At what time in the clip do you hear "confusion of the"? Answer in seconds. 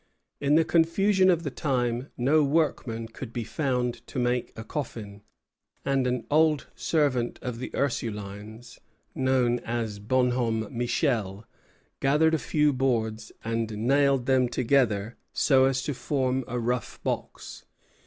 0.65-1.51